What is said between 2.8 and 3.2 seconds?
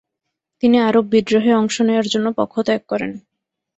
করেন।